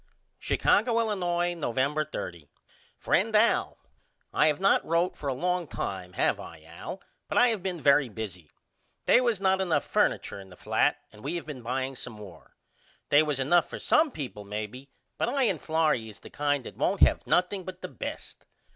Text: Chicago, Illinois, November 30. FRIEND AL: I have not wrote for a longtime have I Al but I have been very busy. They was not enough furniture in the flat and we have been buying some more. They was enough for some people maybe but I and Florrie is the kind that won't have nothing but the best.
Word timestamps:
Chicago, 0.39 0.99
Illinois, 0.99 1.53
November 1.53 2.03
30. 2.03 2.49
FRIEND 2.97 3.35
AL: 3.35 3.77
I 4.33 4.47
have 4.47 4.59
not 4.59 4.83
wrote 4.83 5.15
for 5.15 5.29
a 5.29 5.33
longtime 5.35 6.13
have 6.13 6.39
I 6.39 6.63
Al 6.63 7.03
but 7.27 7.37
I 7.37 7.49
have 7.49 7.61
been 7.61 7.79
very 7.79 8.09
busy. 8.09 8.49
They 9.05 9.21
was 9.21 9.39
not 9.39 9.61
enough 9.61 9.83
furniture 9.83 10.39
in 10.39 10.49
the 10.49 10.55
flat 10.55 10.97
and 11.11 11.23
we 11.23 11.35
have 11.35 11.45
been 11.45 11.61
buying 11.61 11.93
some 11.93 12.13
more. 12.13 12.55
They 13.09 13.21
was 13.21 13.39
enough 13.39 13.69
for 13.69 13.77
some 13.77 14.09
people 14.09 14.43
maybe 14.43 14.89
but 15.19 15.29
I 15.29 15.43
and 15.43 15.61
Florrie 15.61 16.09
is 16.09 16.19
the 16.21 16.31
kind 16.31 16.63
that 16.65 16.77
won't 16.77 17.01
have 17.03 17.27
nothing 17.27 17.63
but 17.63 17.83
the 17.83 17.87
best. 17.89 18.43